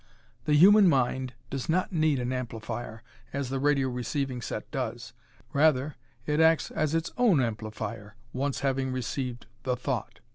[0.45, 3.03] The human mind does not need an amplifier,
[3.33, 5.13] as the radio receiving set does.
[5.53, 10.19] Rather, it acts as its own amplifier, once having received the thought.